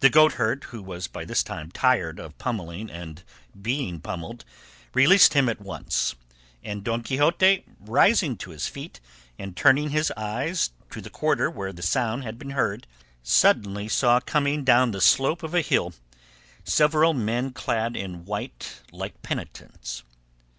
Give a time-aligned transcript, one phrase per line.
[0.00, 3.22] The goatherd, who was by this time tired of pummelling and
[3.60, 4.46] being pummelled,
[4.94, 6.14] released him at once,
[6.64, 8.98] and Don Quixote rising to his feet
[9.38, 12.86] and turning his eyes to the quarter where the sound had been heard,
[13.22, 15.92] suddenly saw coming down the slope of a hill
[16.64, 20.02] several men clad in white like penitents.